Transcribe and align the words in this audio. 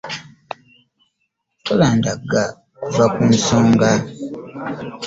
Tolandagga 1.65 2.43
kuva 2.83 3.05
ku 3.13 3.21
nsonga. 3.33 3.89